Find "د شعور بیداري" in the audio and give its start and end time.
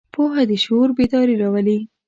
0.49-1.35